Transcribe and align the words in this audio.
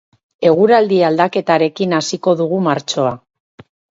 Eguraldi 0.51 0.97
aldaketarekin 1.09 1.93
hasiko 1.99 2.35
dugu 2.41 2.61
martxoa. 2.71 3.15